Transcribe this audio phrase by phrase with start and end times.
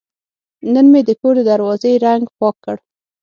[0.73, 2.77] نن مې د کور د دروازې رنګ پاک کړ.